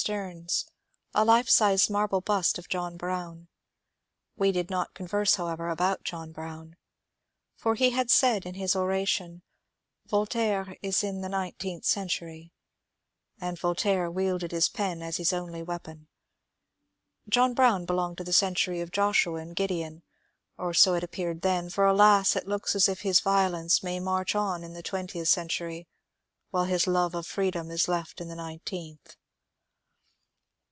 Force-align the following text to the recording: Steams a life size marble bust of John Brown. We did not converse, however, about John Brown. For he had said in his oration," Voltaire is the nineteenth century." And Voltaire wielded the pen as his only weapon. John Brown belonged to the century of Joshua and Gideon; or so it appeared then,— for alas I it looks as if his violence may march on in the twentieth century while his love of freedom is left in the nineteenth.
Steams 0.01 0.65
a 1.13 1.23
life 1.23 1.47
size 1.47 1.87
marble 1.87 2.21
bust 2.21 2.57
of 2.57 2.67
John 2.67 2.97
Brown. 2.97 3.49
We 4.35 4.51
did 4.51 4.71
not 4.71 4.95
converse, 4.95 5.35
however, 5.35 5.69
about 5.69 6.03
John 6.03 6.31
Brown. 6.31 6.75
For 7.55 7.75
he 7.75 7.91
had 7.91 8.09
said 8.09 8.47
in 8.47 8.55
his 8.55 8.75
oration," 8.75 9.43
Voltaire 10.07 10.75
is 10.81 11.01
the 11.01 11.11
nineteenth 11.11 11.85
century." 11.85 12.51
And 13.39 13.59
Voltaire 13.59 14.09
wielded 14.09 14.49
the 14.49 14.67
pen 14.73 15.03
as 15.03 15.17
his 15.17 15.31
only 15.33 15.61
weapon. 15.61 16.07
John 17.29 17.53
Brown 17.53 17.85
belonged 17.85 18.17
to 18.17 18.23
the 18.23 18.33
century 18.33 18.81
of 18.81 18.89
Joshua 18.91 19.35
and 19.41 19.55
Gideon; 19.55 20.01
or 20.57 20.73
so 20.73 20.95
it 20.95 21.03
appeared 21.03 21.43
then,— 21.43 21.69
for 21.69 21.85
alas 21.85 22.35
I 22.35 22.39
it 22.39 22.47
looks 22.47 22.73
as 22.75 22.89
if 22.89 23.01
his 23.01 23.19
violence 23.19 23.83
may 23.83 23.99
march 23.99 24.33
on 24.33 24.63
in 24.63 24.73
the 24.73 24.81
twentieth 24.81 25.27
century 25.27 25.87
while 26.49 26.65
his 26.65 26.87
love 26.87 27.13
of 27.13 27.27
freedom 27.27 27.69
is 27.69 27.87
left 27.87 28.19
in 28.19 28.29
the 28.29 28.35
nineteenth. 28.35 29.15